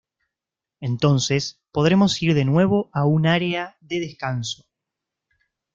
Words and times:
Entonces, 0.79 1.59
podremos 1.71 2.19
ir 2.23 2.33
de 2.33 2.43
nuevo 2.43 2.89
a 2.91 3.05
un 3.05 3.27
área 3.27 3.77
de 3.81 3.99
descanso. 3.99 4.65